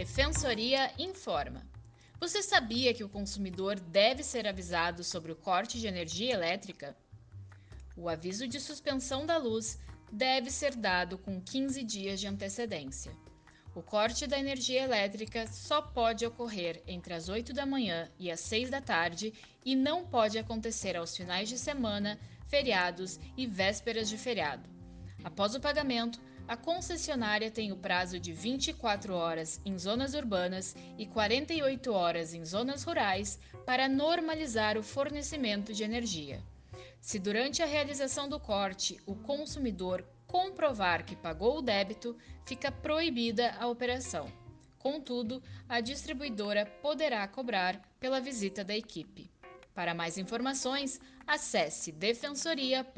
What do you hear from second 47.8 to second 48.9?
pela visita da